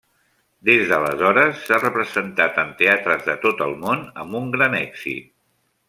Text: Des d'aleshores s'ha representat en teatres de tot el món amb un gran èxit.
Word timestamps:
Des 0.69 0.85
d'aleshores 0.91 1.61
s'ha 1.67 1.79
representat 1.83 2.59
en 2.63 2.73
teatres 2.81 3.29
de 3.31 3.37
tot 3.47 3.65
el 3.69 3.79
món 3.87 4.05
amb 4.25 4.43
un 4.45 4.53
gran 4.59 4.83
èxit. 4.85 5.31